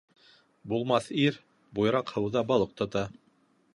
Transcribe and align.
Булмаҫ 0.71 1.09
ир 1.25 1.37
буйраҡ 1.81 2.15
һыуҙа 2.17 2.43
балыҡ 2.53 2.77
тота. 2.83 3.05